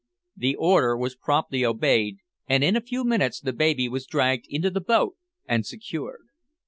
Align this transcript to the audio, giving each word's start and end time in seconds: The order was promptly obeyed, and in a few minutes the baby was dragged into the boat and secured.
The 0.35 0.55
order 0.55 0.97
was 0.97 1.15
promptly 1.15 1.63
obeyed, 1.63 2.17
and 2.47 2.63
in 2.63 2.75
a 2.75 2.81
few 2.81 3.03
minutes 3.03 3.39
the 3.39 3.53
baby 3.53 3.87
was 3.87 4.07
dragged 4.07 4.47
into 4.49 4.71
the 4.71 4.81
boat 4.81 5.15
and 5.45 5.63
secured. 5.63 6.25